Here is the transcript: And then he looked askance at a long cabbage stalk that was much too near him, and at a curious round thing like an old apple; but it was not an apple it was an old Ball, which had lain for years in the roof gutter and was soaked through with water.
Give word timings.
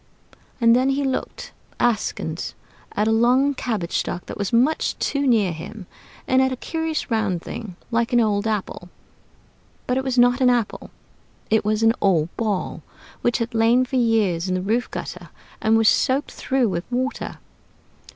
And 0.59 0.75
then 0.75 0.89
he 0.89 1.03
looked 1.03 1.51
askance 1.79 2.55
at 2.93 3.07
a 3.07 3.11
long 3.11 3.53
cabbage 3.53 3.99
stalk 3.99 4.25
that 4.25 4.35
was 4.39 4.51
much 4.51 4.97
too 4.97 5.27
near 5.27 5.51
him, 5.51 5.85
and 6.27 6.41
at 6.41 6.51
a 6.51 6.55
curious 6.55 7.11
round 7.11 7.43
thing 7.43 7.75
like 7.91 8.11
an 8.11 8.19
old 8.19 8.47
apple; 8.47 8.89
but 9.85 9.97
it 9.99 10.03
was 10.03 10.17
not 10.17 10.41
an 10.41 10.49
apple 10.49 10.89
it 11.51 11.63
was 11.63 11.83
an 11.83 11.93
old 12.01 12.35
Ball, 12.35 12.81
which 13.21 13.37
had 13.37 13.53
lain 13.53 13.85
for 13.85 13.97
years 13.97 14.47
in 14.49 14.55
the 14.55 14.61
roof 14.63 14.89
gutter 14.89 15.29
and 15.61 15.77
was 15.77 15.87
soaked 15.87 16.31
through 16.31 16.67
with 16.67 16.83
water. 16.91 17.37